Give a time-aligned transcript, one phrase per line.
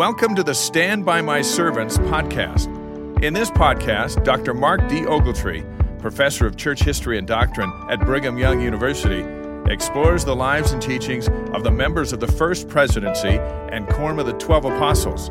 [0.00, 3.22] Welcome to the Stand By My Servants podcast.
[3.22, 4.54] In this podcast, Dr.
[4.54, 5.02] Mark D.
[5.02, 5.62] Ogletree,
[6.00, 9.22] professor of church history and doctrine at Brigham Young University,
[9.70, 13.38] explores the lives and teachings of the members of the First Presidency
[13.72, 15.30] and Quorum of the Twelve Apostles.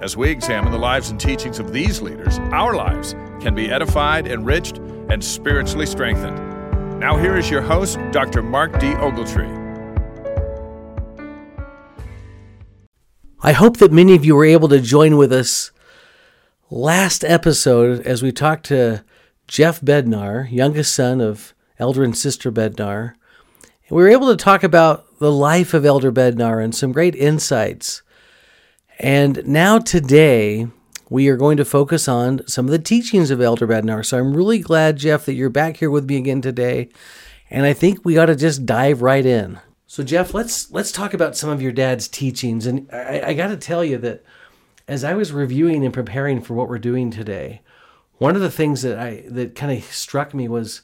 [0.00, 4.26] As we examine the lives and teachings of these leaders, our lives can be edified,
[4.26, 6.98] enriched, and spiritually strengthened.
[6.98, 8.42] Now, here is your host, Dr.
[8.42, 8.88] Mark D.
[8.88, 9.59] Ogletree.
[13.42, 15.70] I hope that many of you were able to join with us
[16.68, 19.02] last episode as we talked to
[19.48, 23.14] Jeff Bednar, youngest son of Elder and Sister Bednar.
[23.88, 27.14] And we were able to talk about the life of Elder Bednar and some great
[27.14, 28.02] insights.
[28.98, 30.66] And now, today,
[31.08, 34.04] we are going to focus on some of the teachings of Elder Bednar.
[34.04, 36.90] So I'm really glad, Jeff, that you're back here with me again today.
[37.48, 39.60] And I think we ought to just dive right in.
[39.90, 42.64] So Jeff, let's let's talk about some of your dad's teachings.
[42.64, 44.22] And I, I got to tell you that
[44.86, 47.60] as I was reviewing and preparing for what we're doing today,
[48.18, 50.82] one of the things that I that kind of struck me was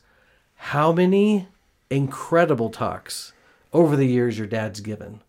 [0.56, 1.46] how many
[1.88, 3.32] incredible talks
[3.72, 5.20] over the years your dad's given.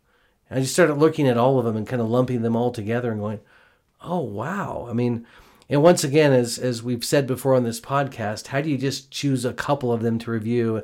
[0.50, 2.72] And I just started looking at all of them and kind of lumping them all
[2.72, 3.42] together and going,
[4.02, 5.28] "Oh wow!" I mean,
[5.70, 9.12] and once again, as as we've said before on this podcast, how do you just
[9.12, 10.82] choose a couple of them to review?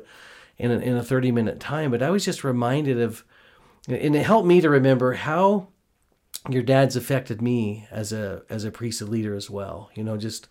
[0.58, 1.90] In a, in a 30 minute time.
[1.90, 3.24] But I was just reminded of,
[3.88, 5.68] and it helped me to remember how
[6.48, 9.90] your dad's affected me as a as a priesthood leader as well.
[9.94, 10.48] You know, just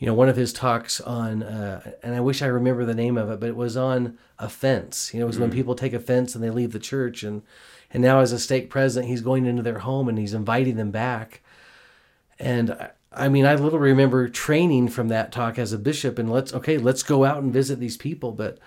[0.00, 3.18] you know, one of his talks on, uh, and I wish I remember the name
[3.18, 5.12] of it, but it was on offense.
[5.12, 7.42] You know, it was mm when people take offense and they leave the church, and
[7.92, 10.90] and now as a stake president, he's going into their home and he's inviting them
[10.90, 11.42] back.
[12.38, 16.30] And I, I mean, I little remember training from that talk as a bishop, and
[16.30, 18.58] let's okay, let's go out and visit these people, but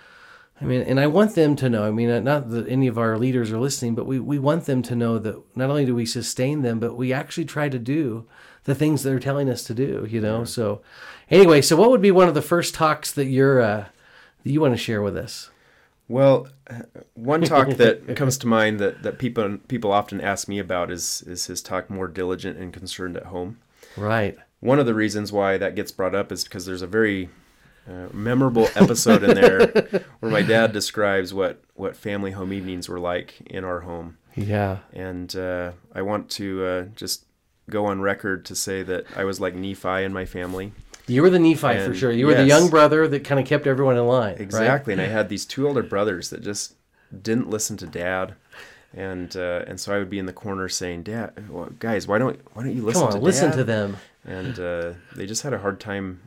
[0.61, 1.83] I mean, and I want them to know.
[1.83, 4.81] I mean, not that any of our leaders are listening, but we, we want them
[4.83, 8.25] to know that not only do we sustain them, but we actually try to do
[8.65, 10.07] the things they're telling us to do.
[10.09, 10.39] You know.
[10.39, 10.45] Yeah.
[10.45, 10.81] So,
[11.29, 13.85] anyway, so what would be one of the first talks that you're uh,
[14.43, 15.49] that you want to share with us?
[16.07, 16.47] Well,
[17.13, 21.23] one talk that comes to mind that, that people people often ask me about is
[21.25, 23.59] is his talk more diligent and concerned at home.
[23.97, 24.37] Right.
[24.59, 27.29] One of the reasons why that gets brought up is because there's a very
[27.89, 29.67] uh, memorable episode in there
[30.19, 34.17] where my dad describes what what family home evenings were like in our home.
[34.35, 34.79] Yeah.
[34.93, 37.25] And uh, I want to uh, just
[37.69, 40.73] go on record to say that I was like Nephi in my family.
[41.07, 42.11] You were the Nephi and for sure.
[42.11, 44.35] You yes, were the young brother that kind of kept everyone in line.
[44.39, 44.95] Exactly.
[44.95, 45.03] Right?
[45.03, 46.75] And I had these two older brothers that just
[47.21, 48.35] didn't listen to dad.
[48.95, 52.19] And uh, and so I would be in the corner saying, "Dad, well, guys, why
[52.19, 53.55] don't why don't you listen Come on, to listen dad?
[53.57, 56.21] to them?" And uh, they just had a hard time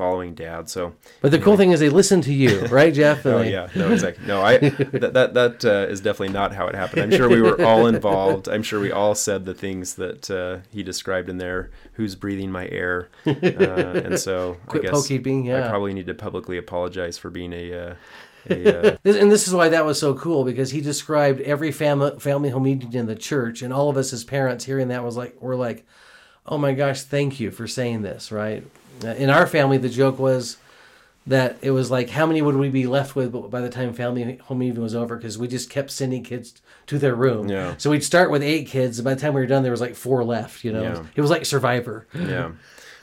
[0.00, 0.70] following dad.
[0.70, 1.44] So, but the anyway.
[1.44, 3.26] cool thing is they listen to you, right, Jeff?
[3.26, 4.26] oh yeah, no, exactly.
[4.26, 7.02] No, I that that that uh, is definitely not how it happened.
[7.02, 8.48] I'm sure we were all involved.
[8.48, 11.70] I'm sure we all said the things that uh, he described in there.
[11.94, 13.10] Who's breathing my air?
[13.26, 15.66] Uh, and so Quit I guess being, yeah.
[15.66, 17.72] I probably need to publicly apologize for being a.
[17.74, 17.94] Uh,
[18.48, 22.18] a, uh, and this is why that was so cool because he described every family
[22.18, 25.14] family home meeting in the church, and all of us as parents hearing that was
[25.14, 25.84] like, we're like,
[26.46, 28.64] oh my gosh, thank you for saying this, right?
[29.04, 30.56] In our family, the joke was
[31.26, 34.36] that it was like, how many would we be left with by the time family
[34.36, 35.16] home evening was over?
[35.16, 37.48] Because we just kept sending kids to their room.
[37.48, 37.74] Yeah.
[37.76, 39.80] So we'd start with eight kids, and by the time we were done, there was
[39.80, 40.64] like four left.
[40.64, 41.04] You know, yeah.
[41.14, 42.06] it was like Survivor.
[42.14, 42.52] Yeah.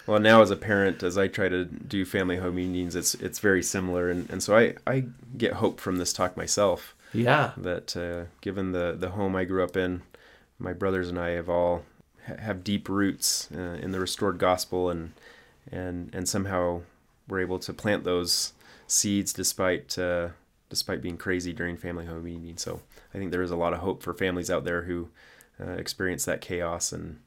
[0.07, 3.39] Well, now as a parent, as I try to do family home evenings, it's it's
[3.39, 5.05] very similar, and, and so I, I
[5.37, 6.95] get hope from this talk myself.
[7.13, 7.51] Yeah.
[7.57, 10.01] That uh, given the the home I grew up in,
[10.59, 11.83] my brothers and I have all
[12.23, 15.13] have deep roots uh, in the restored gospel and
[15.71, 16.81] and and somehow
[17.27, 18.53] we're able to plant those
[18.87, 20.29] seeds despite uh,
[20.69, 22.57] despite being crazy during family home meeting.
[22.57, 22.81] So
[23.13, 25.09] I think there is a lot of hope for families out there who
[25.59, 27.19] uh, experience that chaos and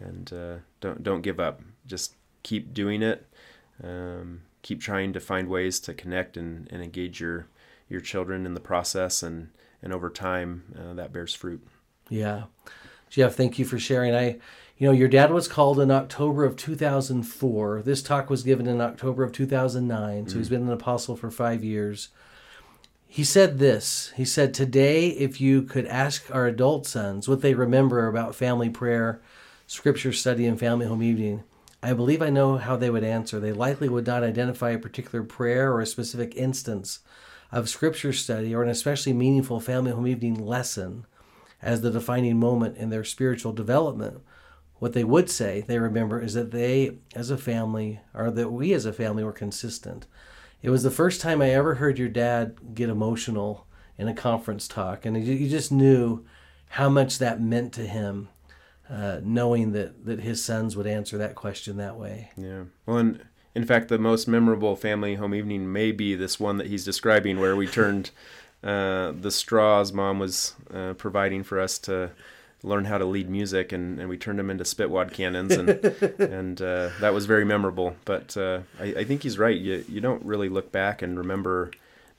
[0.00, 1.60] and uh, don't don't give up.
[1.86, 3.26] Just keep doing it.
[3.82, 7.46] Um, keep trying to find ways to connect and, and engage your
[7.88, 9.50] your children in the process and
[9.82, 11.66] and over time uh, that bears fruit.
[12.08, 12.44] Yeah,
[13.08, 14.14] Jeff, thank you for sharing.
[14.14, 14.38] I
[14.80, 17.82] you know, your dad was called in October of 2004.
[17.82, 20.26] This talk was given in October of 2009.
[20.26, 20.38] So mm.
[20.38, 22.08] he's been an apostle for five years.
[23.06, 27.52] He said this He said, Today, if you could ask our adult sons what they
[27.52, 29.20] remember about family prayer,
[29.66, 31.44] scripture study, and family home evening,
[31.82, 33.38] I believe I know how they would answer.
[33.38, 37.00] They likely would not identify a particular prayer or a specific instance
[37.52, 41.04] of scripture study or an especially meaningful family home evening lesson
[41.60, 44.22] as the defining moment in their spiritual development
[44.80, 48.72] what they would say, they remember, is that they, as a family, or that we
[48.72, 50.06] as a family, were consistent.
[50.62, 53.66] It was the first time I ever heard your dad get emotional
[53.96, 56.24] in a conference talk, and you just knew
[56.70, 58.28] how much that meant to him.
[58.90, 62.30] uh, knowing that that his sons would answer that question that way.
[62.36, 62.64] Yeah.
[62.86, 63.24] Well, and
[63.54, 67.38] in fact, the most memorable family home evening may be this one that he's describing,
[67.38, 68.10] where we turned
[68.64, 72.10] uh, the straws mom was uh, providing for us to
[72.62, 75.68] learn how to lead music, and, and we turned them into spitwad cannons, and
[76.18, 77.96] and uh, that was very memorable.
[78.04, 79.56] But uh, I, I think he's right.
[79.56, 81.70] You you don't really look back and remember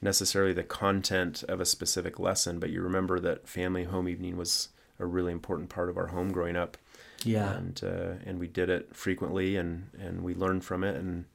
[0.01, 4.69] necessarily the content of a specific lesson, but you remember that family home evening was
[4.99, 6.77] a really important part of our home growing up.
[7.23, 7.53] Yeah.
[7.53, 11.25] And uh, and we did it frequently, and, and we learned from it, and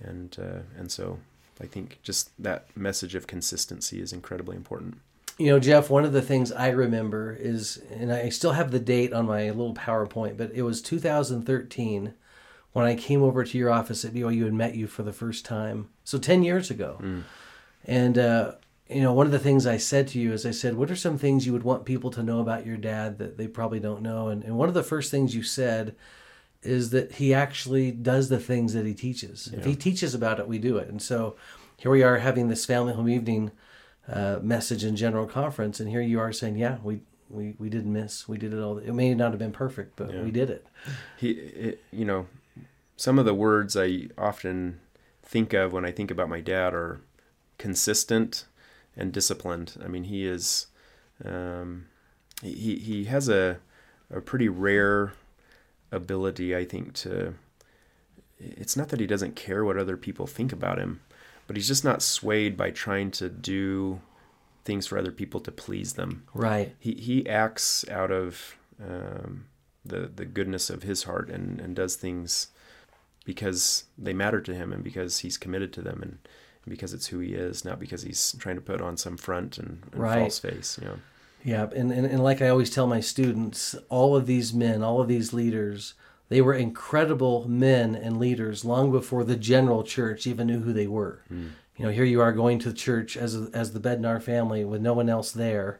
[0.00, 1.18] and uh, and so
[1.60, 4.98] I think just that message of consistency is incredibly important.
[5.38, 8.80] You know, Jeff, one of the things I remember is, and I still have the
[8.80, 12.14] date on my little PowerPoint, but it was 2013
[12.72, 15.44] when I came over to your office at BYU and met you for the first
[15.44, 15.88] time.
[16.04, 16.98] So 10 years ago.
[17.00, 17.22] Mm.
[17.84, 18.52] And, uh,
[18.88, 20.96] you know, one of the things I said to you is I said, What are
[20.96, 24.02] some things you would want people to know about your dad that they probably don't
[24.02, 24.28] know?
[24.28, 25.96] And, and one of the first things you said
[26.62, 29.48] is that he actually does the things that he teaches.
[29.52, 30.88] If he teaches about it, we do it.
[30.88, 31.36] And so
[31.76, 33.52] here we are having this family home evening
[34.08, 37.92] uh, message in general conference, and here you are saying, "Yeah, we we we didn't
[37.92, 38.28] miss.
[38.28, 38.78] We did it all.
[38.78, 40.22] It may not have been perfect, but Yeah.
[40.22, 40.66] we did it."
[41.16, 42.26] He, it, you know,
[42.96, 44.80] some of the words I often
[45.22, 47.00] think of when I think about my dad are
[47.58, 48.46] consistent
[48.96, 49.76] and disciplined.
[49.84, 50.66] I mean, he is,
[51.24, 51.86] um,
[52.42, 53.58] he he has a
[54.10, 55.14] a pretty rare
[55.90, 57.34] ability, I think, to.
[58.38, 61.00] It's not that he doesn't care what other people think about him,
[61.46, 64.00] but he's just not swayed by trying to do
[64.64, 66.74] things for other people to please them Right.
[66.78, 69.44] he he acts out of um,
[69.84, 72.48] the the goodness of his heart and and does things
[73.24, 76.18] because they matter to him and because he's committed to them and
[76.68, 79.82] because it's who he is, not because he's trying to put on some front and,
[79.92, 80.18] and Right.
[80.20, 80.78] false face.
[80.82, 80.98] You know.
[81.44, 85.00] Yeah, and, and and like I always tell my students, all of these men, all
[85.00, 85.94] of these leaders,
[86.28, 90.86] they were incredible men and leaders long before the general church even knew who they
[90.86, 91.22] were.
[91.28, 91.48] Hmm.
[91.76, 94.80] You know, here you are going to the church as as the Bednar family with
[94.80, 95.78] no one else there,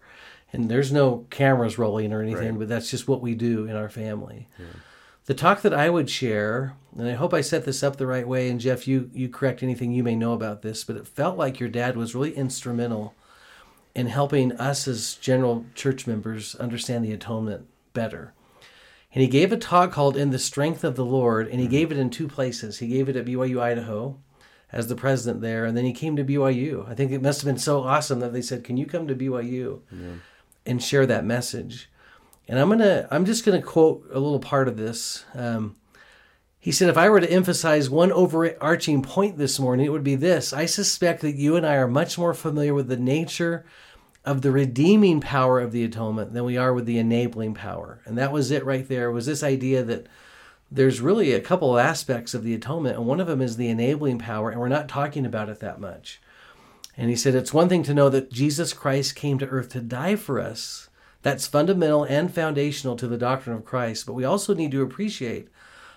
[0.52, 2.58] and there's no cameras rolling or anything, Right.
[2.60, 4.48] but that's just what we do in our family.
[5.25, 8.28] The talk that I would share, and I hope I set this up the right
[8.28, 11.37] way, and Jeff, you you correct anything you may know about this, but it felt
[11.38, 13.14] like your dad was really instrumental
[13.94, 18.34] in helping us as general church members understand the atonement better.
[19.17, 21.91] And he gave a talk called In the Strength of the Lord, and he gave
[21.91, 22.81] it in two places.
[22.81, 24.19] He gave it at BYU, Idaho,
[24.71, 26.87] as the president there, and then he came to BYU.
[26.87, 29.15] I think it must have been so awesome that they said, Can you come to
[29.15, 29.81] BYU
[30.67, 31.91] and share that message?
[32.47, 35.25] And I'm gonna I'm just gonna quote a little part of this.
[35.33, 35.77] Um,
[36.59, 40.17] he said, if I were to emphasize one overarching point this morning, it would be
[40.17, 40.53] this.
[40.53, 43.65] I suspect that you and I are much more familiar with the nature
[44.26, 48.00] of the redeeming power of the atonement than we are with the enabling power.
[48.05, 50.08] And that was it right there, was this idea that
[50.70, 53.69] there's really a couple of aspects of the atonement, and one of them is the
[53.69, 56.20] enabling power, and we're not talking about it that much.
[56.96, 59.81] And he said, it's one thing to know that Jesus Christ came to earth to
[59.81, 60.88] die for us.
[61.22, 65.49] That's fundamental and foundational to the doctrine of Christ, but we also need to appreciate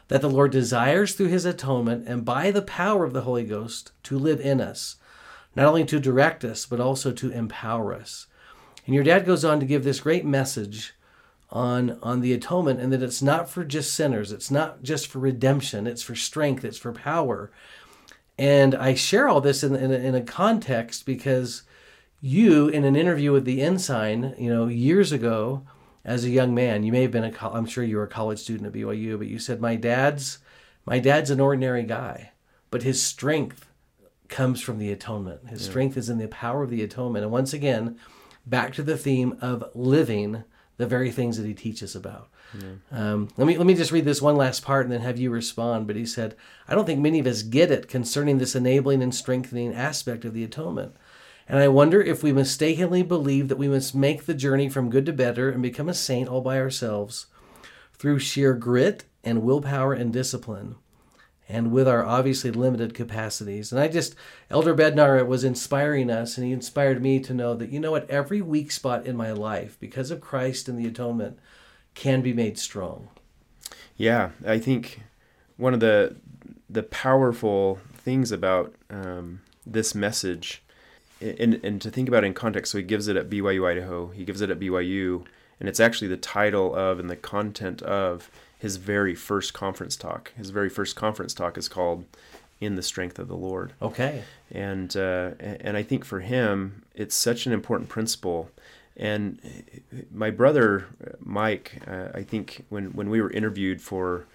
[0.08, 3.92] that the Lord desires through his atonement and by the power of the Holy Ghost
[4.04, 4.98] to live in us,
[5.60, 8.28] not only to direct us, but also to empower us.
[8.86, 10.94] And your dad goes on to give this great message
[11.50, 15.20] on, on the atonement and that it's not for just sinners, it's not just for
[15.20, 17.52] redemption, it's for strength, it's for power.
[18.38, 21.64] And I share all this in, in, a, in a context because
[22.22, 25.64] you, in an interview with the Ensign, you know, years ago,
[26.06, 28.40] as a young man, you may have been a, I'm sure you were a college
[28.40, 30.40] student at BYU, but you said, my dad's,
[30.86, 32.32] my dad's an ordinary guy,
[32.72, 33.69] but his strength
[34.30, 35.50] comes from the atonement.
[35.50, 37.24] His strength is in the power of the atonement.
[37.24, 37.98] And once again,
[38.46, 40.44] back to the theme of living
[40.78, 42.30] the very things that he teaches about.
[42.92, 45.30] Um, let me let me just read this one last part and then have you
[45.30, 45.86] respond.
[45.86, 46.36] But he said,
[46.68, 50.34] "I don't think many of us get it concerning this enabling and strengthening aspect of
[50.34, 50.96] the atonement,
[51.48, 55.06] and I wonder if we mistakenly believe that we must make the journey from good
[55.06, 57.28] to better and become a saint all by ourselves
[57.94, 60.76] through sheer grit and willpower and discipline."
[61.50, 63.72] And with our obviously limited capacities.
[63.72, 64.16] And I just,
[64.52, 68.08] Elder Bednar was inspiring us, and he inspired me to know that, you know what,
[68.08, 71.40] every weak spot in my life, because of Christ and the atonement,
[71.96, 73.10] can be made strong.
[73.98, 75.02] Yeah, I think
[75.58, 76.16] one of the
[76.70, 80.62] the powerful things about um, this message,
[81.20, 84.10] and, and to think about it in context, so he gives it at BYU Idaho,
[84.10, 85.26] he gives it at BYU,
[85.60, 88.30] and it's actually the title of and the content of
[88.60, 90.32] his very first conference talk.
[90.38, 92.06] His very first conference talk is called
[92.60, 94.24] "In the Strength of the Lord." Okay.
[94.52, 98.50] and uh, and I think for him it's such an important principle,
[99.00, 99.40] And
[100.12, 100.88] my brother
[101.22, 104.26] Mike, uh, I think when when we were interviewed for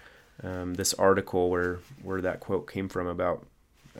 [0.43, 3.45] um, this article where where that quote came from about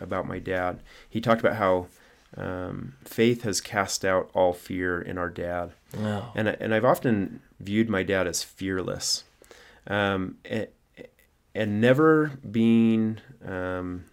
[0.01, 1.88] about my dad, he talked about how
[2.36, 5.72] um, faith has cast out all fear in our dad.
[5.96, 6.32] Wow.
[6.36, 9.24] And and I've often viewed my dad as fearless,
[9.88, 10.68] um, and,
[11.54, 14.06] and never being um,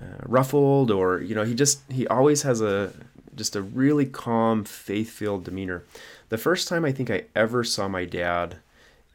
[0.00, 2.92] uh, ruffled or you know he just he always has a
[3.34, 5.84] just a really calm faith filled demeanor.
[6.28, 8.56] The first time I think I ever saw my dad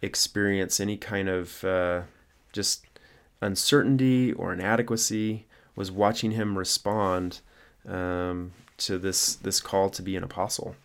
[0.02, 2.02] experience any kind of uh,
[2.52, 2.86] just
[3.42, 5.46] uncertainty or inadequacy
[5.76, 7.42] was watching him respond
[7.88, 10.76] um, to this this call to be an apostle.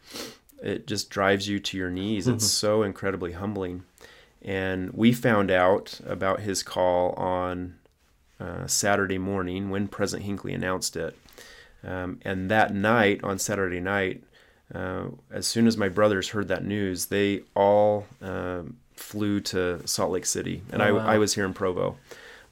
[0.62, 2.28] It just drives you to your knees.
[2.28, 3.82] It's so incredibly humbling.
[4.44, 7.76] And we found out about his call on
[8.40, 11.16] uh, Saturday morning when President Hinckley announced it.
[11.84, 14.22] Um, and that night, on Saturday night,
[14.74, 20.10] uh, as soon as my brothers heard that news, they all um, flew to Salt
[20.12, 21.06] Lake City, and Oh, wow.
[21.06, 21.96] I, I was here in Provo.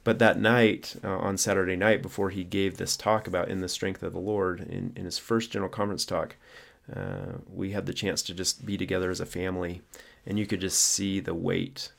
[0.03, 3.69] But that night, uh, on Saturday night, before he gave this talk about in the
[3.69, 6.35] strength of the Lord, in, in his first general conference talk,
[6.93, 9.81] uh, we had the chance to just be together as a family,
[10.25, 11.91] and you could just see the weight.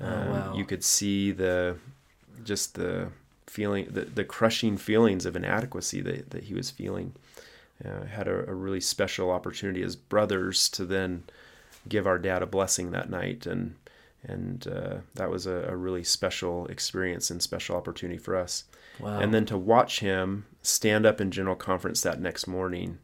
[0.00, 0.54] Oh, Um, wow.
[0.56, 1.76] You could see the
[2.44, 3.08] just the
[3.46, 7.14] feeling, the, the crushing feelings of inadequacy that, that he was feeling.
[7.84, 11.22] Uh, had a, a really special opportunity as brothers to then
[11.88, 13.76] give our dad a blessing that night, and
[14.24, 18.64] and uh, that was a, a really special experience and special opportunity for us.
[18.98, 19.20] Wow.
[19.20, 22.98] And then to watch him stand up in general conference that next morning,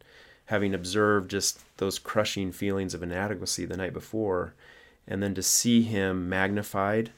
[0.47, 4.55] having observed just those crushing feelings of inadequacy the night before,
[5.07, 7.11] and then to see him magnified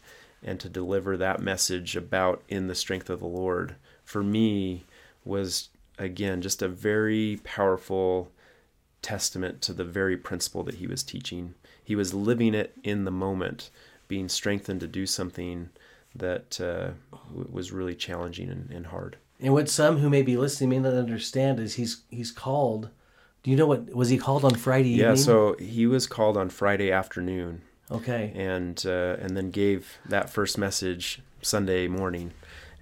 [0.42, 4.84] and to deliver that message about in the strength of the Lord, for me
[5.24, 5.68] was
[5.98, 8.30] again just a very powerful
[9.02, 11.54] testament to the very principle that he was teaching.
[11.82, 13.70] He was living it in the moment,
[14.08, 15.70] being strengthened to do something
[16.14, 16.90] that uh,
[17.32, 19.16] was really challenging and, and hard.
[19.40, 22.90] And what some who may be listening may not understand is he's he's called.
[23.46, 25.06] Do you know what was he called on Friday evening?
[25.06, 27.62] Yeah, so he was called on Friday afternoon,
[27.92, 32.32] okay, and uh, and then gave that first message Sunday morning,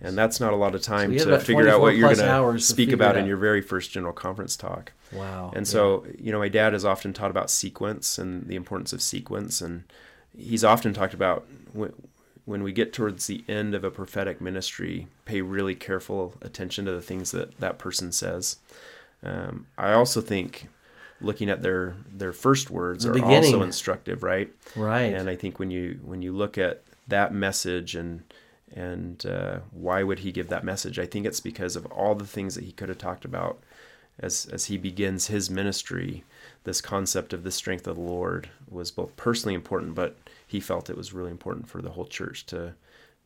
[0.00, 2.58] and that's not a lot of time had to figure out what you're going to
[2.62, 4.92] speak about in your very first general conference talk.
[5.12, 5.52] wow.
[5.54, 9.02] And so, you know, my dad has often taught about sequence and the importance of
[9.02, 9.60] sequence.
[9.60, 9.84] And
[10.34, 11.92] he's often talked about when,
[12.46, 16.92] when we get towards the end of a prophetic ministry, pay really careful attention to
[16.92, 18.56] the things that that person says.
[19.24, 20.68] Um, I also think
[21.20, 23.54] looking at their their first words The are beginning.
[23.54, 24.52] also instructive, right?
[24.76, 25.12] right.
[25.14, 28.22] And I think when you when you look at that message and
[28.74, 30.98] and uh, why would he give that message?
[30.98, 33.60] I think it's because of all the things that he could have talked about
[34.18, 36.24] as as he begins his ministry.
[36.64, 40.16] This concept of the strength of the Lord was both personally important, but
[40.46, 42.74] he felt it was really important for the whole church to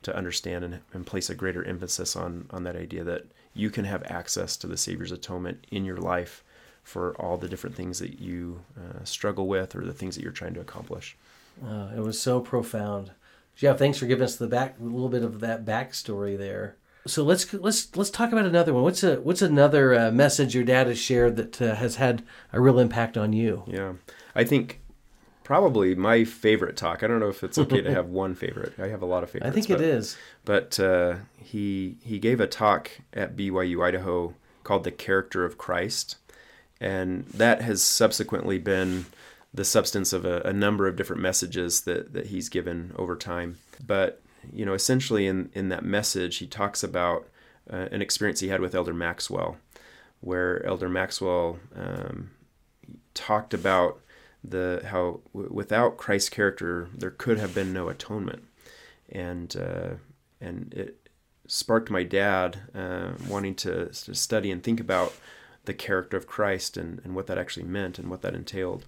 [0.03, 3.25] to understand and, and place a greater emphasis on on that idea that
[3.55, 6.45] you can have access to the Savior's atonement in your life
[6.83, 10.33] for all the different things that you uh, struggle with or the things that you're
[10.33, 11.17] trying to accomplish.
[11.65, 13.11] Uh, it was so profound.
[13.57, 16.77] Jeff, thanks for giving us the back a little bit of that backstory there.
[17.07, 18.83] So let's let's let's talk about another one.
[18.83, 22.61] What's a what's another uh, message your dad has shared that uh, has had a
[22.61, 23.65] real impact on you?
[23.67, 23.95] Yeah.
[24.35, 24.81] I think
[25.49, 27.03] probably my favorite talk.
[27.03, 28.75] I don't know if it's okay to have one favorite.
[28.79, 29.51] I have a lot of favorites.
[29.51, 30.15] I think but, it is.
[30.45, 36.17] But uh, he he gave a talk at BYU Idaho called "The Character of Christ,"
[36.83, 39.07] and that has subsequently been
[39.55, 43.57] the substance of a, a number of different messages that that he's given over time.
[43.85, 44.21] But
[44.53, 47.27] you know, essentially in in that message, he talks about
[47.73, 49.57] uh, an experience he had with Elder Maxwell,
[50.21, 52.33] where Elder Maxwell um,
[53.15, 54.03] talked about
[54.51, 58.45] the how w- without Christ's character there could have been no atonement,
[59.09, 59.95] and uh,
[60.41, 61.09] and it
[61.47, 65.15] sparked my dad uh, wanting to, to study and think about
[65.65, 68.85] the character of Christ and, and what that actually meant and what that entailed.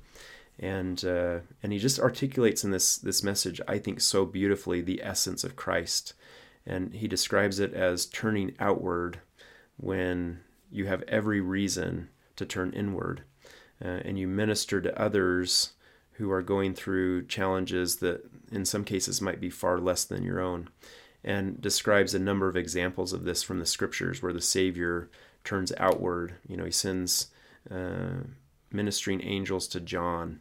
[0.58, 5.02] And uh, and he just articulates in this this message, I think, so beautifully the
[5.02, 6.12] essence of Christ,
[6.66, 9.20] and he describes it as turning outward
[9.78, 10.40] when
[10.70, 13.22] you have every reason to turn inward,
[13.84, 15.72] uh, and you minister to others
[16.12, 18.22] who are going through challenges that,
[18.52, 20.68] in some cases, might be far less than your own,
[21.24, 25.08] and describes a number of examples of this from the scriptures where the Savior
[25.44, 26.34] turns outward.
[26.46, 27.28] You know, he sends
[27.70, 28.24] uh,
[28.70, 30.40] ministering angels to John,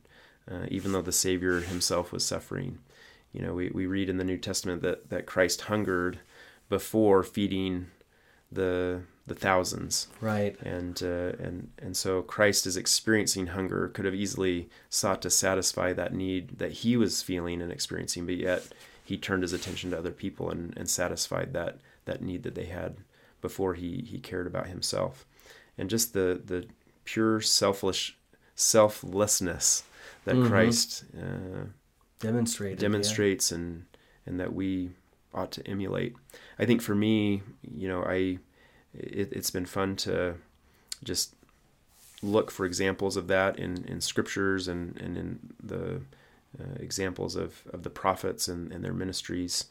[0.51, 2.79] uh, even though the Savior himself was suffering.
[3.31, 6.19] You know, we, we read in the New Testament that, that Christ hungered
[6.67, 7.87] before feeding
[8.51, 10.07] the the thousands.
[10.19, 10.59] Right.
[10.61, 13.87] And uh, and and so Christ is experiencing hunger.
[13.87, 18.35] Could have easily sought to satisfy that need that he was feeling and experiencing, but
[18.35, 18.67] yet
[19.03, 22.65] he turned his attention to other people and, and satisfied that that need that they
[22.65, 22.97] had
[23.41, 25.25] before he he cared about himself.
[25.77, 26.67] And just the the
[27.05, 28.17] pure selfish
[28.55, 29.83] selflessness
[30.25, 30.47] that Mhm.
[30.47, 31.65] Christ uh,
[32.19, 32.79] Demonstrated.
[32.79, 32.81] yeah.
[32.87, 33.85] demonstrates and
[34.25, 34.91] and that we
[35.33, 36.15] ought to emulate.
[36.59, 38.39] I think for me, you know, I
[38.93, 40.35] it, it's been fun to
[41.03, 41.35] just
[42.21, 46.01] look for examples of that in, in scriptures and, and in the
[46.59, 49.65] uh, examples of, of the prophets and, and their ministries.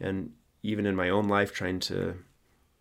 [0.00, 2.14] And even in my own life, trying to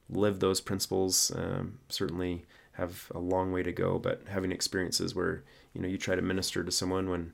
[0.10, 5.44] live those principles, um, certainly have a long way to go, but having experiences where,
[5.74, 7.34] you know, you try to minister to someone when,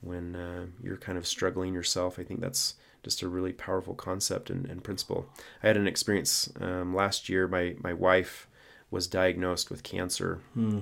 [0.00, 2.74] when uh, you're kind of struggling yourself, I think that's
[3.08, 5.26] just a really powerful concept and, and principle.
[5.62, 7.48] I had an experience um, last year.
[7.48, 8.46] My, my wife
[8.90, 10.42] was diagnosed with cancer.
[10.52, 10.80] Hmm.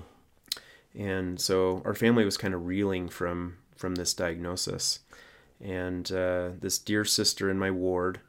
[0.93, 5.01] And so our family was kind of reeling from from this diagnosis.
[5.61, 8.21] And uh, this dear sister in my ward,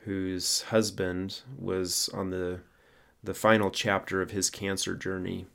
[0.00, 2.60] whose husband was on the
[3.24, 5.46] the final chapter of his cancer journey,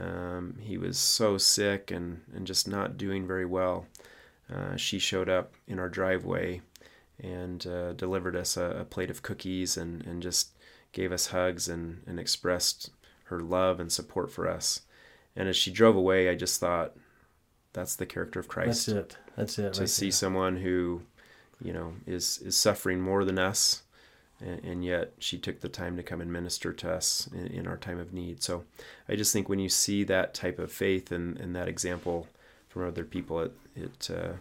[0.00, 3.86] um, he was so sick and, and just not doing very well.
[4.52, 6.60] Uh, she showed up in our driveway
[7.22, 10.50] and uh, delivered us a, a plate of cookies and, and just
[10.92, 12.90] gave us hugs and, and expressed
[13.24, 14.82] her love and support for us.
[15.36, 16.96] And as she drove away, I just thought,
[17.72, 18.86] that's the character of Christ.
[18.86, 19.16] That's it.
[19.36, 19.74] That's it.
[19.74, 20.12] To right see there.
[20.12, 21.02] someone who,
[21.62, 23.82] you know, is is suffering more than us,
[24.40, 27.66] and, and yet she took the time to come and minister to us in, in
[27.68, 28.42] our time of need.
[28.42, 28.64] So,
[29.08, 32.26] I just think when you see that type of faith and, and that example
[32.68, 34.32] from other people, it it uh,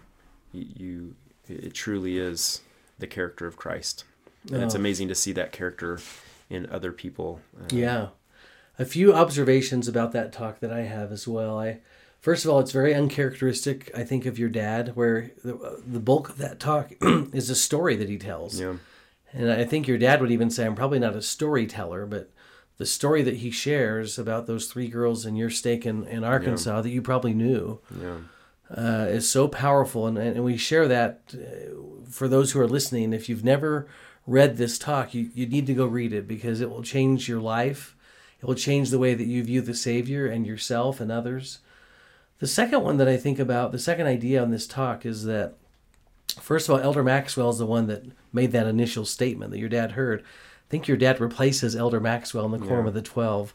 [0.51, 1.13] you
[1.48, 2.62] it truly is
[3.00, 4.03] the character of Christ,
[4.51, 4.79] and it's Oh.
[4.79, 6.00] amazing to see that character
[6.50, 7.41] in other people.
[7.60, 8.08] Uh, Yeah.
[8.77, 11.60] A few observations about that talk that I have as well.
[11.60, 11.79] I
[12.22, 16.29] first of all, it's very uncharacteristic, I think, of your dad, where the, the bulk
[16.29, 16.91] of that talk
[17.34, 18.60] is a story that he tells.
[18.60, 18.75] yeah,
[19.34, 22.29] And I think your dad would even say, I'm probably not a storyteller, but
[22.77, 26.81] the story that he shares about those three girls in your stake in, in Arkansas
[26.81, 28.18] that you probably knew yeah,
[28.75, 30.08] uh, is so powerful.
[30.08, 33.14] And, and we share that uh, for those who are listening.
[33.14, 33.88] If you've never
[34.27, 37.42] read this talk, you, you need to go read it because it will change your
[37.42, 37.96] life.
[38.42, 41.60] It will change the way that you view the Savior and yourself and others.
[42.40, 45.55] The second one that I think about, the second idea on this talk is that,
[46.40, 49.68] first of all, Elder Maxwell is the one that made that initial statement that your
[49.68, 50.22] dad heard.
[50.22, 52.90] I think your dad replaces Elder Maxwell in the Quorum Yeah.
[52.90, 53.53] of the Twelve,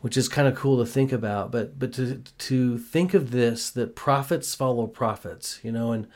[0.00, 1.50] which is kind of cool to think about.
[1.50, 6.06] But but to to think of this that prophets follow prophets, you know, and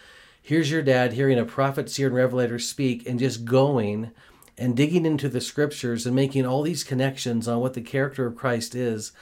[0.41, 4.13] here's your dad hearing a prophet, seer, and revelator speak, and just going
[4.59, 8.37] and digging into the scriptures and making all these connections on what the character of
[8.37, 9.13] Christ is.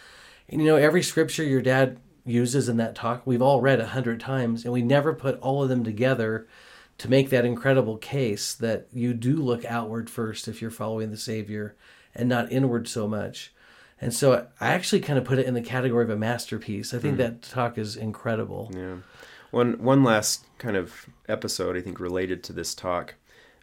[0.49, 3.87] And you know, every scripture your dad uses in that talk, we've all read a
[3.87, 6.47] hundred times, and we never put all of them together
[6.99, 11.17] to make that incredible case that you do look outward first if you're following the
[11.17, 11.75] Savior
[12.15, 13.55] and not inward so much.
[14.01, 16.95] And so I actually kind of put it in the category of a masterpiece.
[16.95, 18.71] I think that talk is incredible.
[18.75, 18.97] Yeah.
[19.51, 23.15] One one last kind of episode I think related to this talk.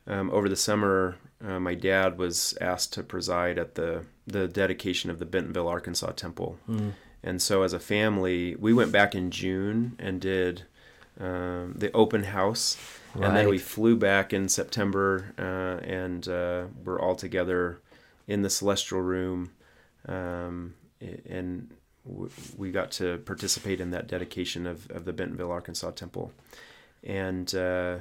[0.06, 5.10] Um, over the summer, uh, my dad was asked to preside at the the dedication
[5.10, 6.60] of the Bentonville, Arkansas temple,
[7.24, 10.64] and so as a family, we went back in June and did
[11.20, 12.78] um, the open house,
[13.16, 17.80] and then we flew back in September, uh, and uh, we're all together
[18.28, 19.52] in the celestial room,
[20.08, 20.74] um,
[21.30, 21.70] and
[22.58, 26.32] we got to participate in that dedication of, of the Bentonville, Arkansas temple.
[27.04, 27.98] And uh,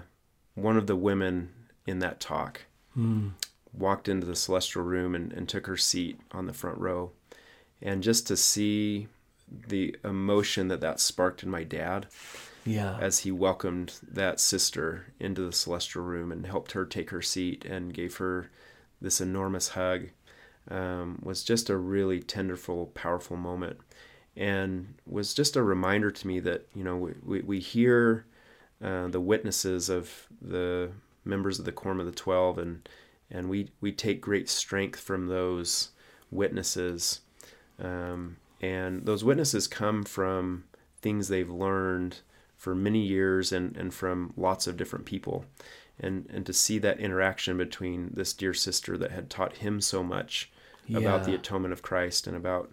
[0.55, 1.51] one of the women
[1.87, 2.63] in that talk
[3.77, 7.11] walked into the celestial room and, and took her seat on the front row.
[7.83, 9.09] And just to see
[9.69, 12.07] the emotion that that sparked in my dad
[12.65, 12.97] Yeah.
[12.99, 17.65] as he welcomed that sister into the celestial room and helped her take her seat
[17.67, 18.51] and gave her
[19.01, 20.07] this enormous hug
[20.71, 23.79] um, was just a really tenderful, powerful moment,
[24.37, 28.27] and was just a reminder to me that you know we we, we hear
[28.83, 30.91] uh, the witnesses of the
[31.25, 32.89] members of the Quorum of the Twelve, and
[33.31, 35.91] and we we take great strength from those
[36.31, 37.21] witnesses,
[37.79, 40.65] um, and those witnesses come from
[41.01, 42.21] things they've learned
[42.57, 45.45] for many years and, and from lots of different people.
[45.99, 50.03] And, and to see that interaction between this dear sister that had taught him so
[50.03, 50.51] much
[50.95, 52.71] about the atonement of Christ and about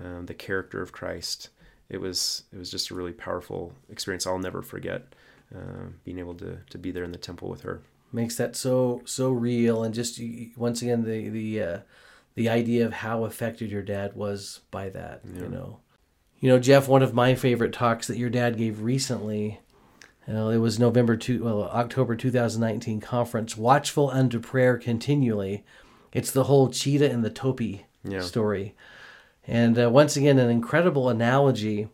[0.00, 1.50] um, the character of Christ,
[1.88, 4.26] it was it was just a really powerful experience.
[4.26, 5.14] I'll never forget
[5.54, 7.82] uh, being able to, to be there in the temple with her.
[8.12, 10.20] makes that so so real and just
[10.56, 11.78] once again the the uh,
[12.34, 15.22] the idea of how affected your dad was by that.
[15.24, 15.42] Yeah.
[15.42, 15.80] You know,
[16.40, 16.88] you know, Jeff.
[16.88, 19.60] One of my favorite talks that your dad gave recently.
[20.28, 23.56] Know, it was November two, well, October 2019 conference.
[23.56, 25.64] Watchful unto prayer continually.
[26.12, 28.20] It's the whole cheetah and the topi yeah.
[28.20, 28.74] story,
[29.46, 31.88] and uh, once again, an incredible analogy.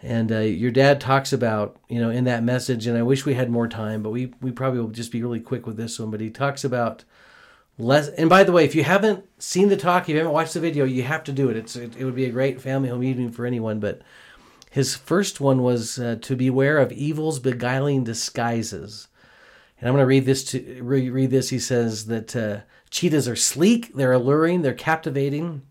[0.00, 3.34] And uh, your dad talks about, you know, in that message, and I wish we
[3.34, 6.12] had more time, but we we probably will just be really quick with this one.
[6.12, 7.04] But he talks about
[7.78, 10.54] less and by the way if you haven't seen the talk if you haven't watched
[10.54, 12.88] the video you have to do it it's it, it would be a great family
[12.88, 14.02] home evening for anyone but
[14.70, 19.07] his first one was uh, to beware of evil's beguiling disguises
[19.80, 22.60] and i'm going to read this to read this he says that uh,
[22.90, 25.62] cheetahs are sleek they're alluring they're captivating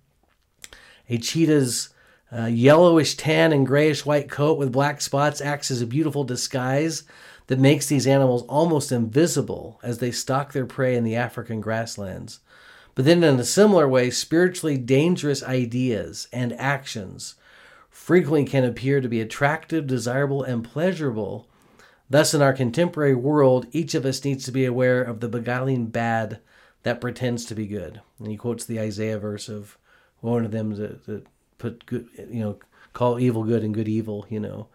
[1.10, 1.90] a cheetah's
[2.36, 7.04] uh, yellowish tan and grayish white coat with black spots acts as a beautiful disguise
[7.48, 12.40] that makes these animals almost invisible as they stalk their prey in the African grasslands.
[12.94, 17.36] But then, in a similar way, spiritually dangerous ideas and actions
[17.90, 21.48] frequently can appear to be attractive, desirable, and pleasurable.
[22.10, 25.88] Thus, in our contemporary world, each of us needs to be aware of the beguiling
[25.88, 26.40] bad
[26.84, 28.02] that pretends to be good.
[28.20, 29.78] And he quotes the Isaiah verse of
[30.22, 31.26] one of them that, that
[31.58, 32.58] put good, you know,
[32.94, 34.68] call evil good and good evil, you know.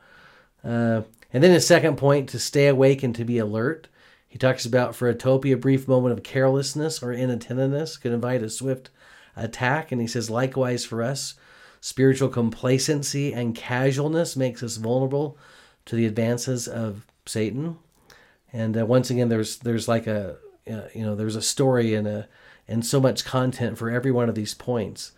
[0.62, 3.88] Uh, and then his second point, to stay awake and to be alert.
[4.28, 8.42] He talks about for a topi, a brief moment of carelessness or inattentiveness could invite
[8.42, 8.90] a swift
[9.36, 9.90] attack.
[9.90, 11.34] And he says, likewise for us,
[11.80, 15.38] spiritual complacency and casualness makes us vulnerable
[15.86, 17.78] to the advances of Satan.
[18.52, 20.36] And uh, once again, there's there's like a
[20.70, 22.28] uh, you know there's a story and a
[22.68, 25.12] and so much content for every one of these points.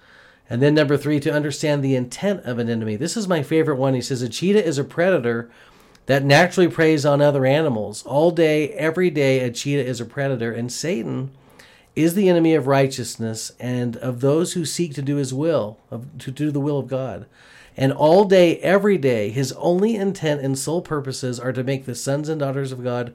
[0.49, 2.97] And then number three, to understand the intent of an enemy.
[2.97, 3.95] This is my favorite one.
[3.95, 5.51] He says a cheetah is a predator
[6.07, 8.05] that naturally preys on other animals.
[8.05, 11.31] All day, every day, a cheetah is a predator, and Satan
[11.97, 16.19] is the enemy of righteousness and of those who seek to do his will, of,
[16.19, 17.27] to do the will of God.
[17.77, 21.95] And all day, every day, his only intent and sole purposes are to make the
[21.95, 23.15] sons and daughters of God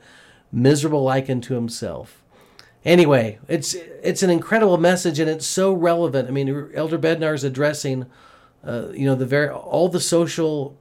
[0.51, 2.21] miserable like unto himself.
[2.85, 6.27] Anyway, it's it's an incredible message and it's so relevant.
[6.27, 8.05] I mean, Elder Bednar is addressing,
[8.63, 10.77] uh, you know, the very all the social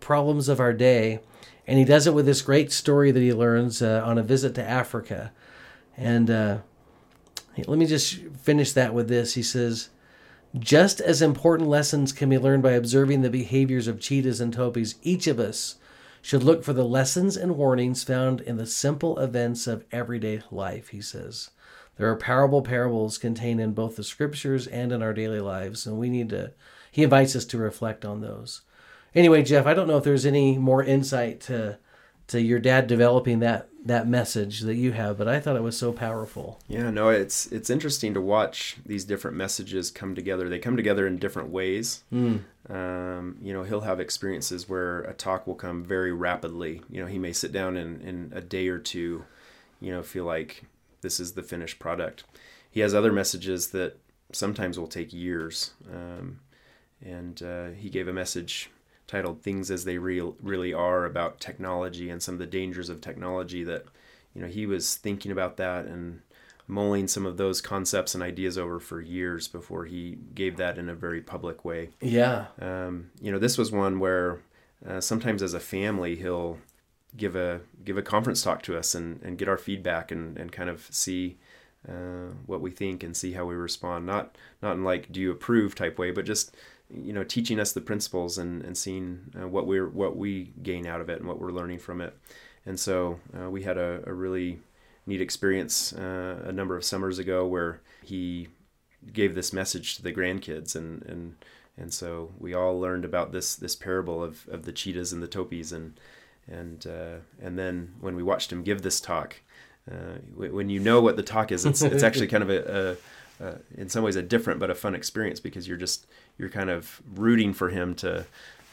[0.00, 1.20] problems of our day,
[1.66, 4.54] and he does it with this great story that he learns uh, on a visit
[4.54, 5.30] to Africa.
[5.96, 6.58] And uh,
[7.66, 9.34] let me just finish that with this.
[9.34, 9.90] He says,
[10.58, 14.96] just as important lessons can be learned by observing the behaviors of cheetahs and topis,
[15.02, 15.76] each of us
[16.20, 20.88] should look for the lessons and warnings found in the simple events of everyday life,
[20.88, 21.50] he says.
[21.96, 25.98] There are parable parables contained in both the scriptures and in our daily lives, and
[25.98, 26.52] we need to,
[26.90, 28.62] he invites us to reflect on those
[29.14, 31.78] anyway, Jeff, I don't know if there's any more insight to
[32.32, 35.76] to your dad developing that that message that you have, but I thought it was
[35.76, 36.60] so powerful.
[36.66, 40.48] Yeah, no, it's it's interesting to watch these different messages come together.
[40.48, 42.04] They come together in different ways.
[42.12, 42.44] Mm.
[42.70, 46.82] Um, you know, he'll have experiences where a talk will come very rapidly.
[46.90, 49.24] You know, he may sit down in in a day or two.
[49.80, 50.64] You know, feel like
[51.02, 52.24] this is the finished product.
[52.70, 53.98] He has other messages that
[54.32, 55.72] sometimes will take years.
[55.92, 56.40] Um,
[57.04, 58.70] and uh, he gave a message
[59.12, 63.02] titled "Things as They Real Really Are" about technology and some of the dangers of
[63.02, 63.62] technology.
[63.62, 63.84] That
[64.34, 66.22] you know he was thinking about that and
[66.66, 70.88] mulling some of those concepts and ideas over for years before he gave that in
[70.88, 71.90] a very public way.
[72.00, 72.46] Yeah.
[72.58, 74.40] Um, you know, this was one where
[74.88, 76.58] uh, sometimes as a family he'll
[77.14, 80.50] give a give a conference talk to us and, and get our feedback and, and
[80.50, 81.36] kind of see
[81.86, 84.06] uh, what we think and see how we respond.
[84.06, 86.56] Not not in like do you approve type way, but just
[86.94, 90.86] you know teaching us the principles and, and seeing uh, what we're what we gain
[90.86, 92.16] out of it and what we're learning from it.
[92.64, 94.60] And so uh, we had a, a, really
[95.04, 98.48] neat experience uh, a number of summers ago where he
[99.12, 101.34] gave this message to the grandkids and and
[101.76, 105.28] and so we all learned about this this parable of, of the cheetahs and the
[105.28, 105.98] topis and
[106.46, 109.36] and uh, and then when we watched him give this talk
[109.90, 112.96] uh, when you know what the talk is it's it's actually kind of a, a
[113.42, 116.06] uh, in some ways a different but a fun experience because you're just
[116.38, 118.24] you're kind of rooting for him to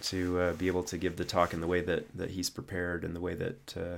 [0.02, 3.04] to uh, be able to give the talk in the way that that he's prepared
[3.04, 3.98] and the way that uh,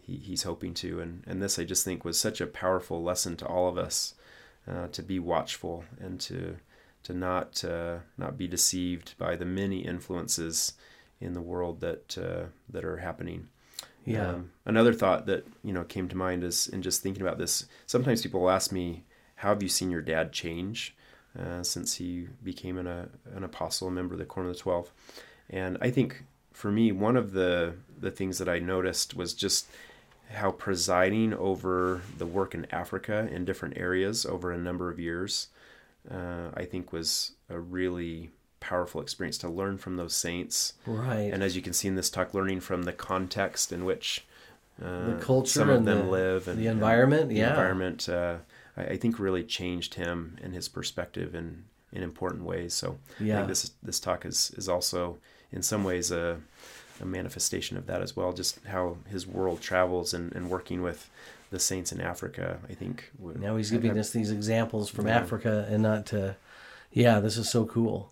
[0.00, 3.36] he, he's hoping to and and this I just think was such a powerful lesson
[3.36, 4.14] to all of us
[4.68, 6.56] uh, to be watchful and to
[7.04, 10.74] to not uh, not be deceived by the many influences
[11.20, 13.48] in the world that uh, that are happening.
[14.04, 14.30] Yeah.
[14.30, 17.66] Um, another thought that you know came to mind is in just thinking about this.
[17.86, 19.04] Sometimes people ask me,
[19.38, 20.94] how have you seen your dad change
[21.38, 24.60] uh, since he became an, uh, an apostle, a member of the Quorum of the
[24.60, 24.90] Twelve?
[25.48, 29.68] And I think for me, one of the, the things that I noticed was just
[30.32, 35.48] how presiding over the work in Africa in different areas over a number of years,
[36.10, 40.74] uh, I think was a really powerful experience to learn from those saints.
[40.84, 41.30] Right.
[41.32, 44.26] And as you can see in this talk, learning from the context in which
[44.84, 47.22] uh, the culture some of and them the, live and the environment.
[47.22, 47.50] and the yeah.
[47.50, 48.38] environment, uh,
[48.78, 52.74] I, I think really changed him and his perspective in, in important ways.
[52.74, 53.36] So I Yeah.
[53.36, 55.18] think this this talk is is also
[55.52, 56.38] in some ways a,
[57.00, 58.32] a manifestation of that as well.
[58.32, 61.08] Just how his world travels and, and working with
[61.50, 62.58] the saints in Africa.
[62.68, 65.16] I think would- Now he's giving us these examples from Yeah.
[65.18, 66.36] Africa and not to.
[66.92, 68.10] Yeah, this is so cool.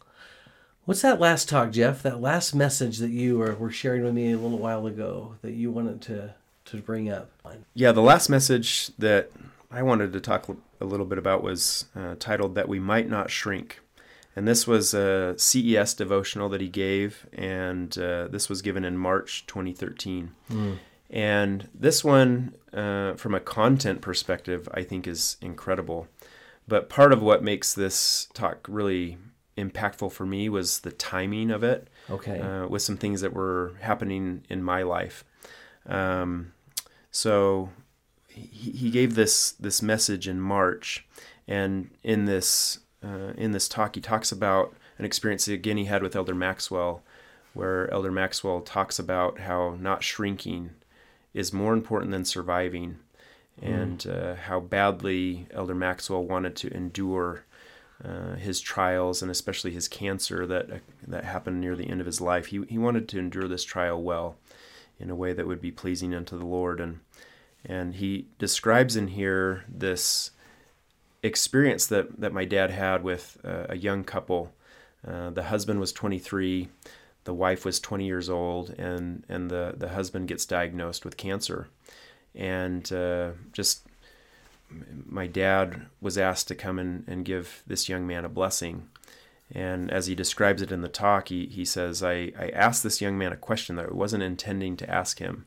[0.85, 2.03] What's that last talk, Jeff?
[2.03, 5.53] That last message that you were, were sharing with me a little while ago that
[5.53, 6.35] you wanted to
[6.67, 7.31] to bring up.
[7.75, 9.31] Yeah, the last message that
[9.77, 10.49] I wanted to talk
[10.81, 13.81] a little bit about was uh, titled "That We Might Not Shrink,"
[14.35, 18.97] and this was a CES devotional that he gave, and uh, this was given in
[18.97, 20.33] March 2013.
[21.11, 26.09] And this one, uh, from a content perspective, I think is incredible.
[26.67, 29.19] But part of what makes this talk really
[29.57, 32.41] impactful for me was the timing of it Okay.
[32.41, 35.23] uh, with some things that were happening in my life.
[35.87, 36.53] Um,
[37.11, 37.71] so
[38.37, 41.07] he, he gave this this message in March,
[41.49, 46.03] and in this uh, in this talk, he talks about an experience again he had
[46.03, 47.03] with Elder Maxwell,
[47.55, 50.71] where Elder Maxwell talks about how not shrinking
[51.35, 52.99] is more important than surviving,
[53.61, 57.45] and uh, how badly Elder Maxwell wanted to endure
[58.05, 62.21] uh, his trials and especially his cancer that that happened near the end of his
[62.21, 62.47] life.
[62.47, 64.37] He he wanted to endure this trial well,
[64.99, 67.01] in a way that would be pleasing unto the Lord, and
[67.67, 70.31] and he describes in here this
[71.23, 74.53] experience that that my dad had with uh, a young couple.
[75.07, 76.69] Uh, the husband was 23,
[77.25, 81.69] the wife was 20 years old, and and the the husband gets diagnosed with cancer,
[82.35, 83.87] and uh, just
[85.07, 88.89] my dad was asked to come in and give this young man a blessing.
[89.53, 93.01] And as he describes it in the talk, he, he says, I, I asked this
[93.01, 95.45] young man a question that I wasn't intending to ask him.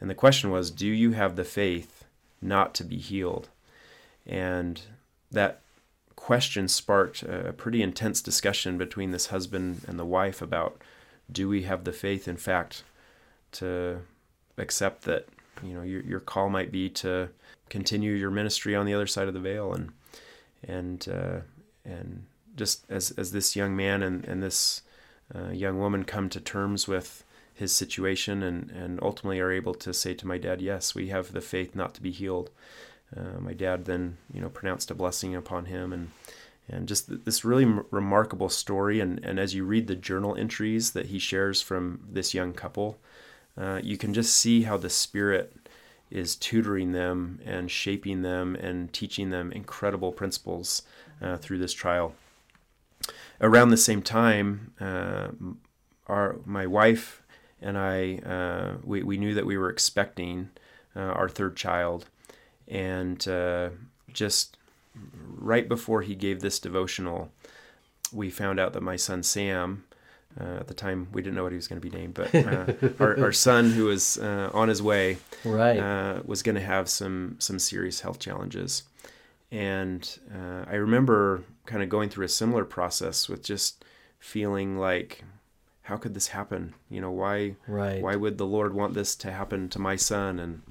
[0.00, 2.04] And the question was, Do you have the faith
[2.40, 3.48] not to be healed?
[4.26, 4.80] And
[5.30, 5.60] that
[6.16, 10.80] question sparked a pretty intense discussion between this husband and the wife about
[11.32, 12.82] do we have the faith, in fact,
[13.52, 14.00] to
[14.58, 15.26] accept that
[15.62, 17.28] you know your, your call might be to
[17.68, 19.90] continue your ministry on the other side of the veil and
[20.62, 21.40] and uh,
[21.84, 22.24] and
[22.56, 24.82] just as as this young man and and this
[25.34, 27.24] uh, young woman come to terms with
[27.60, 31.32] his situation and and ultimately are able to say to my dad yes we have
[31.32, 32.50] the faith not to be healed
[33.16, 36.10] uh, my dad then you know pronounced a blessing upon him and
[36.68, 40.34] and just th- this really m- remarkable story and and as you read the journal
[40.36, 42.98] entries that he shares from this young couple
[43.56, 45.54] uh, you can just see how the spirit
[46.10, 50.82] is tutoring them and shaping them and teaching them incredible principles
[51.22, 52.14] uh, through this trial.
[53.40, 55.28] Around the same time, uh,
[56.06, 57.19] our my wife
[57.60, 60.50] and I uh, we we knew that we were expecting
[60.96, 62.06] uh, our third child,
[62.68, 63.70] and uh,
[64.12, 64.56] just
[65.36, 67.32] right before he gave this devotional,
[68.12, 69.84] we found out that my son Sam.
[70.40, 72.32] Uh, at the time, we didn't know what he was going to be named, but
[72.32, 75.76] uh, our, our son, who was uh, on his way, right.
[75.76, 78.84] uh, was going to have some some serious health challenges.
[79.50, 83.84] And uh, I remember kind of going through a similar process with just
[84.18, 85.24] feeling like,
[85.90, 86.72] how could this happen?
[86.88, 88.00] You know, why right.
[88.00, 90.38] why would the Lord want this to happen to my son?
[90.38, 90.62] And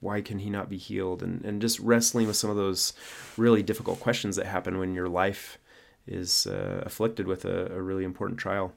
[0.00, 1.22] why can he not be healed?
[1.22, 2.94] And and just wrestling with some of those
[3.36, 5.58] really difficult questions that happen when your life
[6.08, 8.72] is uh, afflicted with a, a really important trial.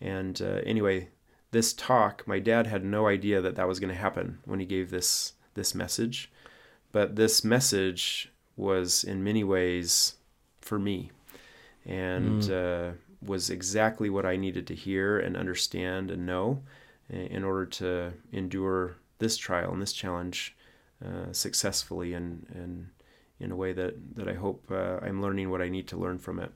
[0.00, 1.08] And uh, anyway,
[1.50, 4.66] this talk, my dad had no idea that that was going to happen when he
[4.66, 6.32] gave this this message,
[6.90, 10.14] but this message was in many ways
[10.62, 11.10] for me,
[11.84, 16.62] and uh, was exactly what I needed to hear and understand and know
[17.08, 20.56] in order to endure this trial and this challenge
[21.04, 22.88] uh, successfully and and
[23.38, 26.18] in a way that that I hope uh, I'm learning what I need to learn
[26.18, 26.50] from it.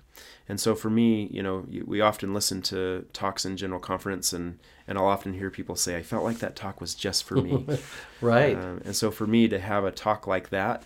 [0.48, 4.58] And so for me, you know, we often listen to talks in general conference, and
[4.88, 7.66] and I'll often hear people say, "I felt like that talk was just for me."
[8.20, 8.56] right.
[8.56, 10.84] Um, and so for me to have a talk like that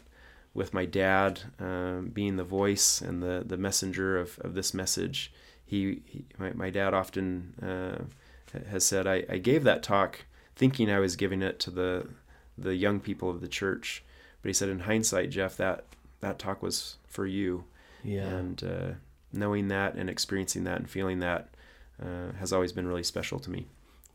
[0.53, 5.33] with my dad um, being the voice and the the messenger of of this message,
[5.65, 10.91] he, he my, my dad often uh, has said, I, "I gave that talk thinking
[10.91, 12.09] I was giving it to the
[12.57, 14.05] the young people of the church."
[14.43, 15.87] But he said, in hindsight, Jeff, that
[16.21, 17.65] that talk was for you.
[18.03, 18.27] yeah.
[18.27, 18.93] And uh,
[19.33, 21.49] knowing that and experiencing that and feeling that
[22.03, 23.67] uh, has always been really special to me.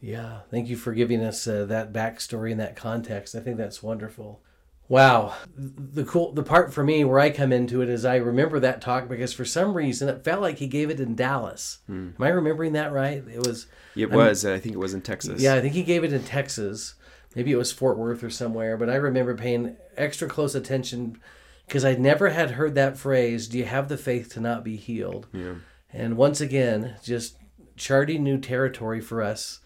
[0.01, 3.35] Yeah, thank you for giving us uh, that backstory and that context.
[3.35, 4.41] I think that's wonderful.
[4.89, 5.35] Wow.
[5.55, 8.81] The cool the part for me where I come into it is I remember that
[8.81, 11.77] talk because for some reason it felt like he gave it in Dallas.
[11.85, 12.09] Hmm.
[12.17, 13.23] Am I remembering that right?
[13.27, 14.43] It was It was.
[14.45, 15.41] I think it was in Texas.
[15.41, 16.95] Yeah, I think he gave it in Texas.
[17.35, 21.19] Maybe it was Fort Worth or somewhere, but I remember paying extra close attention
[21.67, 24.75] because I never had heard that phrase, do you have the faith to not be
[24.75, 25.27] healed?
[25.31, 25.53] Yeah.
[25.93, 27.37] And once again, just
[27.75, 29.59] charting new territory for us,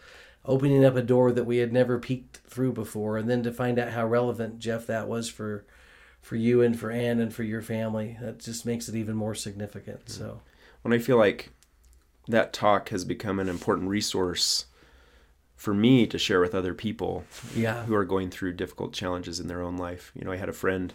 [0.46, 3.80] opening up a door that we had never peeked through before, and then to find
[3.80, 5.66] out how relevant Jeff that was for
[6.22, 8.18] for you and for Ann and for your family.
[8.22, 10.10] That just makes it even more significant.
[10.10, 10.42] So
[10.82, 11.50] When I feel like
[12.28, 14.66] that talk has become an important resource
[15.56, 17.24] for me to share with other people
[17.56, 17.84] yeah.
[17.84, 20.12] who are going through difficult challenges in their own life.
[20.16, 20.94] You know, I had a friend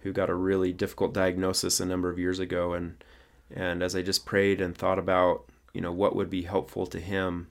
[0.00, 3.02] who got a really difficult diagnosis a number of years ago and
[3.50, 7.00] and as I just prayed and thought about, you know, what would be helpful to
[7.00, 7.48] him,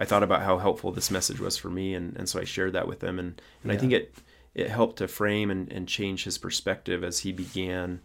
[0.00, 2.72] I thought about how helpful this message was for me and, and so I shared
[2.72, 4.14] that with him and, and I think it
[4.54, 8.00] it helped to frame and, and change his perspective as he began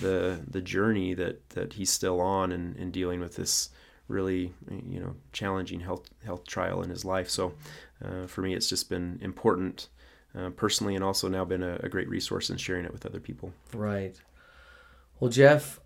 [0.00, 3.70] the the journey that, that he's still on in, in dealing with this
[4.08, 7.30] really you know challenging health health trial in his life.
[7.30, 7.54] So
[8.04, 9.88] uh, for me, it's just been important
[10.36, 13.20] uh, personally, and also now been a, a great resource in sharing it with other
[13.20, 13.52] people.
[13.72, 14.20] Right.
[15.20, 15.80] Well, Jeff,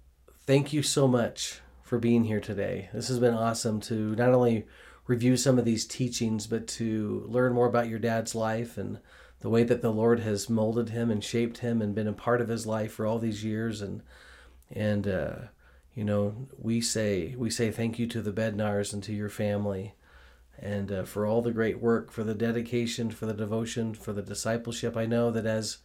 [0.47, 2.89] thank you so much for being here today.
[2.93, 4.67] This has been awesome to not only
[5.09, 9.01] review some of these teachings, but to learn more about your dad's life and
[9.41, 12.41] the way that the Lord has molded him and shaped him and been a part
[12.41, 13.81] of his life for all these years.
[13.81, 14.03] And
[14.71, 15.37] and uh,
[15.95, 19.95] you know, we say we say thank you to the Bednars and to your family.
[20.61, 24.23] And uh, for all the great work, for the dedication, for the devotion, for the
[24.23, 24.97] discipleship.
[24.97, 25.79] I know that as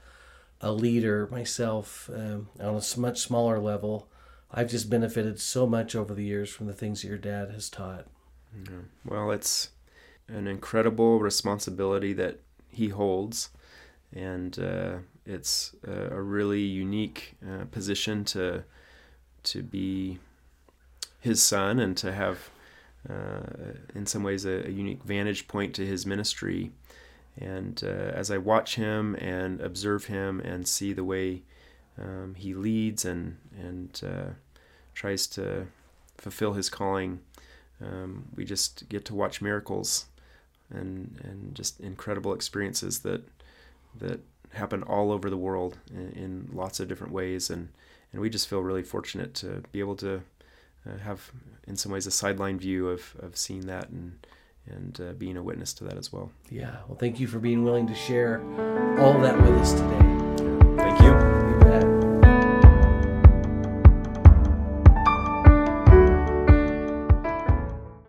[0.62, 4.10] a leader myself um, on a much smaller level.
[4.52, 7.70] I've just benefited so much over the years from the things that your dad has
[7.70, 8.08] taught.
[9.06, 9.70] Well, it's
[10.28, 12.40] an incredible responsibility that
[12.70, 13.50] he holds,
[14.14, 18.64] and uh, it's a, a really unique uh, position to
[19.44, 20.20] to be
[21.20, 22.50] his son and to have,
[23.10, 26.72] uh, in some ways, a, a unique vantage point to his ministry.
[27.38, 31.44] And uh, as I watch him and observe him and see the way
[31.98, 34.32] um, he leads and and uh,
[34.94, 35.68] tries to
[36.18, 37.20] fulfill his calling,
[37.86, 40.06] um, we just get to watch miracles
[40.70, 43.22] and and just incredible experiences that
[44.00, 44.20] that
[44.54, 47.70] happen all over the world in, in lots of different ways and
[48.12, 50.22] and we just feel really fortunate to be able to
[50.88, 51.32] uh, have
[51.68, 54.26] in some ways a sideline view of, of seeing that and
[54.66, 56.32] and uh, being a witness to that as well.
[56.50, 58.42] Yeah, well, thank you for being willing to share
[58.98, 60.23] all that with us today.